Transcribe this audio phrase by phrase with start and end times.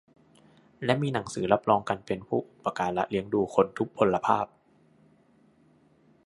[0.85, 4.45] และมีหนังสือรับรองการเป็นผู้อุปการะเลี้ยงดูคนทุพพลภาพ